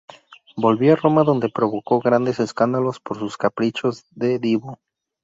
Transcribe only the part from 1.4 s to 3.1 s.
provocó grandes escándalos